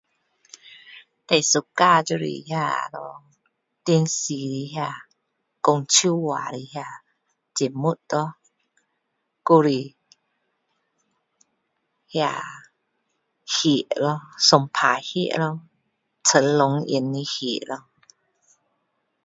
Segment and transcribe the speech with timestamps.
[1.27, 3.23] 最喜欢就是那咯
[3.83, 4.33] 电视
[4.75, 4.91] 那
[5.61, 6.83] 说笑话的那
[7.53, 8.33] 节目咯
[9.43, 9.95] 还是
[12.13, 12.19] 那
[13.45, 14.21] 戏咯
[14.73, 15.61] 打架戏咯
[16.23, 17.85] 成龙演的戏咯